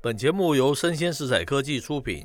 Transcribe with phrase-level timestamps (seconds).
[0.00, 2.24] 本节目由生鲜食材科技出品，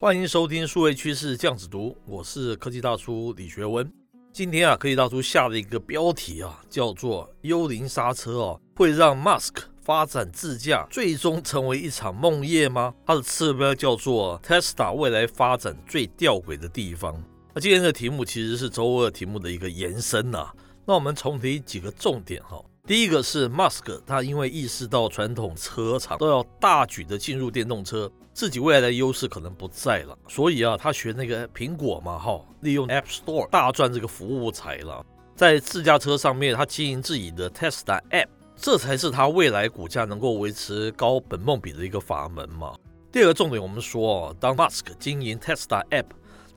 [0.00, 3.86] 欢迎收听数位趋势酱子读，我是科技大叔李学文。
[4.32, 12.94] 今天啊，科技大叔下了一个标题啊，叫做“幽灵刹车”哦，会让 Musk 发展自驾最终成为一场梦魇吗？
[13.04, 17.22] 它的次标叫做 “Tesla 未来发展最吊诡的地方”。
[17.52, 20.54] 那今天的题目其实是周二题目的一个延伸呐、啊。
[20.88, 22.58] 那我们重提几个重点哈。
[22.86, 35.04] 第一个是 Musk，他因为意识到传统车厂都要大举的进入电动车，自己未来的优势可能不在了，所以啊，他学那个苹果嘛，哈，利用 App Store 大赚这个服务财了。
[35.36, 42.74] 在自驾车上面，他经营自己的 Tesla App，这才是他未来股价能够维持高本梦比的一个法门嘛。
[43.12, 46.06] 第二个重点，我们说，当 Musk 经营 Tesla App，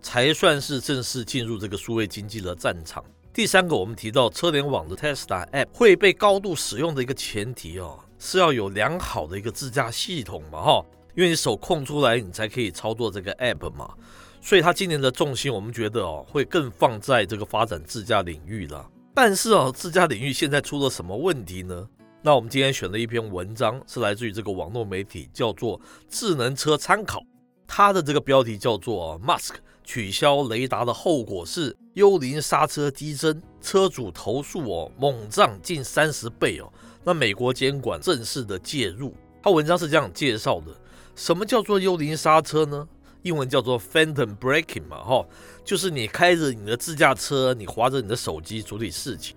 [0.02, 3.04] 才算是正式进入这个数位经济的战场。
[3.34, 10.86] 第三个，我们提到车联网的 Tesla App 会被高度使用的一个前提哦，是要有良好的一个自驾系统嘛，哈，
[11.16, 13.90] 因为你手空出来，你才可以操作这个 App 嘛。
[14.42, 18.86] 所以它今年的重心，我们觉得哦，会更放在这个发展自驾领域了。
[19.14, 21.88] 但是哦，自驾领域现在出了什么问题呢？
[22.22, 25.80] 那我们今天选了一篇文章，是来自于这个网络媒体，叫做
[26.10, 27.20] 《智能车参考》，
[27.66, 29.54] 它的这个标题叫做 Musk。
[29.84, 36.72] 取消雷达的后果是幽灵刹车激增，车主投诉哦猛涨近三十倍哦。
[37.04, 39.14] 那美国监管正式的介入。
[39.44, 40.68] 他文章是这样介绍的：
[41.16, 42.88] 什么叫做幽灵刹车呢？
[43.24, 45.26] 英文叫做 Phantom Braking 嘛，哈，
[45.64, 49.36] 就是你开着你的自驾车，你滑着你的手机处理事情，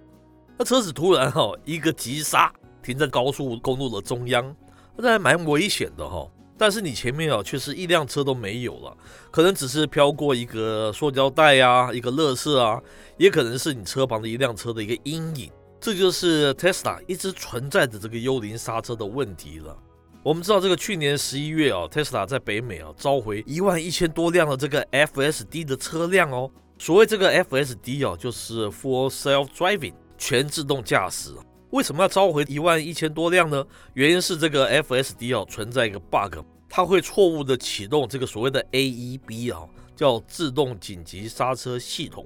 [0.57, 2.53] 那车子突然哈一个急刹，
[2.83, 4.55] 停在高速公路的中央，
[4.97, 6.27] 那还蛮危险的哈。
[6.57, 8.97] 但是你前面啊，却是一辆车都没有了，
[9.31, 12.81] 可能只是飘过一个塑胶袋啊，一个乐色啊，
[13.17, 15.51] 也可能是你车旁的一辆车的一个阴影。
[15.81, 19.77] 这就是 Tesla 一直存在的这个幽灵刹车的问题了。
[20.23, 26.51] 我们知道，这个去年十一月啊，Tesla 在北美啊召回一万一千多辆的这个 FSD 的车辆哦。
[26.79, 31.35] 所谓这个 FSD 啊，就是 Full Self Driving 全自动驾驶。
[31.75, 33.67] 为什么要召回一万一千多辆呢？
[33.95, 42.25] 原因是这个 FSD 哦存在一个 bug，它会错误的启动这个所谓的 AEB 啊，叫自动紧急刹车系统，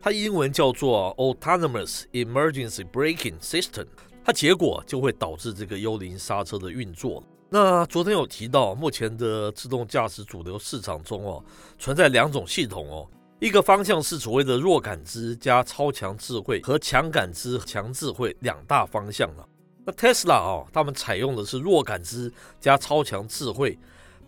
[0.00, 3.84] 它英文叫做 Autonomous Emergency Braking System，
[4.24, 7.22] 它结果就会导致这个幽灵刹车的运作。
[7.50, 11.44] 那昨天有提到，目前的自动驾驶主流市场中哦，
[11.78, 13.06] 存在两种系统哦。
[13.38, 19.46] 一个方向是所谓的弱感知加超强智慧和强感知强智慧两大方向了。
[19.84, 23.78] 那 Tesla 啊，他们采用的是弱感知加超强智慧，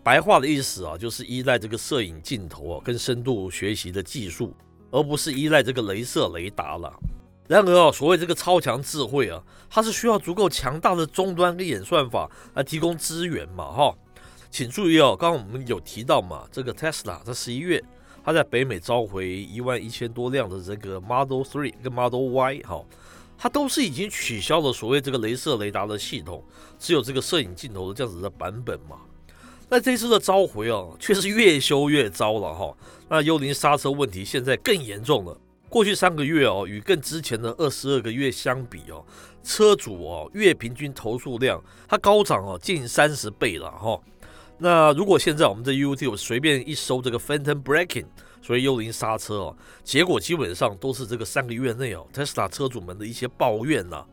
[0.03, 4.55] 白话的意思啊，就是依赖这个摄影镜头啊跟深度学习的技术，
[4.91, 6.93] 而不是依赖这个镭射雷达了。
[7.47, 13.95] 然而啊，所谓这个超强智慧啊，它是需要足够强大的终端跟演算法来提供资源嘛，哈。
[14.51, 17.83] 请注意哦，刚刚我们有提到嘛，这个 Tesla 在十一月。
[18.29, 22.85] 他在北美召回一万一千多辆的这个 Model 3跟 Model Y，哈，
[23.35, 26.43] 它都是已经取消了所谓这个雷射雷达的系统，
[26.77, 28.97] 只有这个摄影镜头的这样子的版本嘛。
[29.67, 32.71] 那这次的召回哦，却是越修越糟了哈。
[33.09, 35.35] 那幽灵刹车问题现在更严重了。
[35.67, 39.03] 过去三个月哦，与更之前的二十二个月相比哦，
[39.41, 43.99] 车主哦月平均投诉量它高涨哦近三十倍了哈。
[44.61, 48.05] 那如果现在我们在 YouTube 随便一搜这个 Phantom Braking，
[48.41, 54.05] 所以幽灵刹车哦，结果基本上都是这个三个月内哦，Tesla 车主们的一些抱怨呐、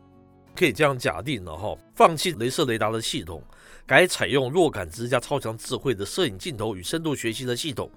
[0.55, 3.43] 可以这样假定了哈，放弃镭射雷达的系统，
[3.85, 7.91] 改采用弱感知加超强智慧的摄影镜头与深度学习的系统，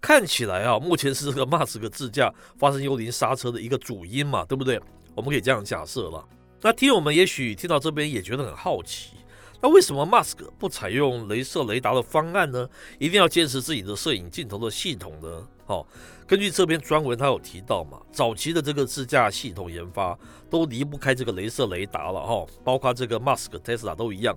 [0.00, 4.80] 看起来啊，目前是这个 Musk 自驾发生幽灵刹车的一个主因嘛，对不对？
[5.14, 6.24] 我们可以这样假设了。
[6.60, 9.14] 那听友们也许听到这边也觉得很好奇。
[9.62, 12.68] 那为什么 Musk 不采用雷射雷达的方案呢？
[12.98, 15.46] 一定要坚持自己的摄影镜头的系统呢？
[15.64, 15.86] 好，
[16.26, 20.18] 根据这篇专文，他有提到嘛，早期的这个自驾系统研发
[20.50, 24.36] 都离不开这个雷射雷达了哈，包括这个 Musk、Tesla 都一样。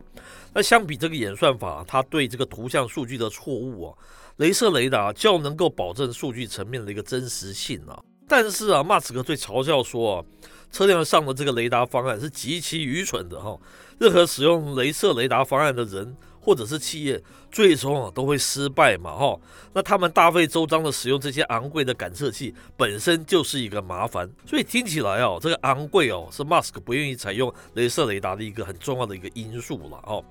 [0.53, 3.97] 那相比这个演算法，它对这个图像数据的错误啊，
[4.35, 7.99] 雷射雷达较能够保证数据层面的一个真实性啊。
[8.27, 10.25] 但是啊，Musk 最嘲笑说啊，
[10.71, 13.57] 车辆上的这个雷达方案是极其愚蠢的哈。
[13.99, 17.19] 任何使用镭射雷达方案的人或者是企业，
[17.51, 19.39] 最终啊都会失败嘛哈。
[19.73, 24.29] 那他们大费周章的使用这些昂贵的感测器，本身就是一个麻烦。
[24.45, 30.23] 所以听起来哦，这个昂贵哦，是 Musk 不愿意采用镭射雷达的一个很重要的一个因素了哦。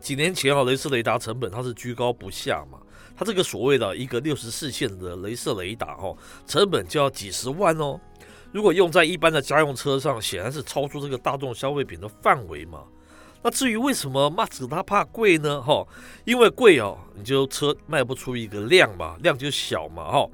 [0.00, 2.78] 几年前啊，镭射雷达成本它是居高不下嘛，
[3.16, 6.14] 它这个所谓的一个六十四线的镭射雷达哈，
[6.46, 7.98] 成本就要几十万哦。
[8.52, 12.84] 如果用在一般的家用车上，显然是超出这个大众消费品的范围嘛。
[13.44, 15.60] 那至于为什么马斯克他怕贵呢？
[15.60, 15.86] 哈，
[16.24, 20.26] 因为贵哦，你就车卖不出一个量嘛，量就小嘛，哈。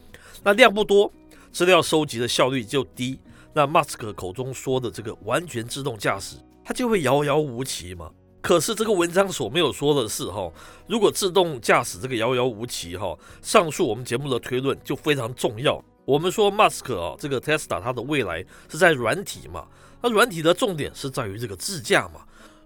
[0.45, 1.13] 那量不多，
[1.51, 3.19] 资料收集的效率就低。
[3.53, 8.09] 那马斯克口中说的这个完全自动驾驶，它就会遥遥无期嘛。
[8.41, 10.49] 可是这个文章所没有说的是，哈，
[10.87, 15.83] 如果自动驾驶这个遥遥无期，哈，上述我们节目的推论就非常重要。
[16.05, 19.67] 我们说马斯克啊，这个 Tesla 它的未来是在软体嘛，
[20.01, 22.21] 那软体的重点是在于这个自驾嘛。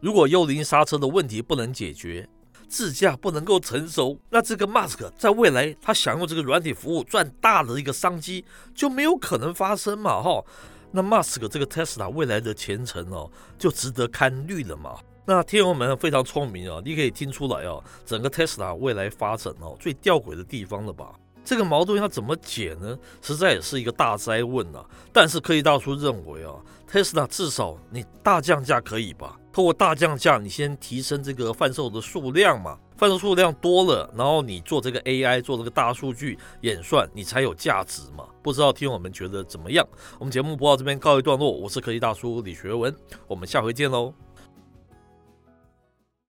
[0.05, 2.29] 如果幽灵刹车的问题不能解决，
[2.69, 10.45] 自驾不能够成熟，那这个 Musk 在未来他想用这个软体服务赚大的一个商机就没有可能发生嘛，哈。
[10.91, 14.99] 那 Musk 这个 Tesla 未来的前程哦，就值得看虑了嘛。
[15.25, 21.15] 那天友们非常聪明啊，你可以听出来哦，整个 Tesla 未来发展哦，最吊诡的地方了吧？
[21.45, 22.99] 这个矛盾要怎么解呢？
[23.21, 24.85] 实在也是一个大哉问啊。
[25.13, 26.55] 但是科技大叔认为啊
[26.91, 29.39] ，Tesla 至少你大降价可以吧？
[29.53, 38.25] 通过大降价，你先提升这个贩售的数量嘛，贩售数量多了，然后你做这个 AI，做这个大数据演算，你才有价值嘛。
[38.43, 39.87] 不知道听友们觉得怎么样？
[40.19, 42.93] 我们节目播到这边告一段落，我是科技大叔李学文，
[43.29, 44.24] 我们下回见喽。